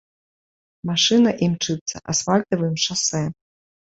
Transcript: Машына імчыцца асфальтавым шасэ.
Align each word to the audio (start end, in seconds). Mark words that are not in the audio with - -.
Машына 0.89 1.33
імчыцца 1.47 2.01
асфальтавым 2.13 2.75
шасэ. 2.87 3.23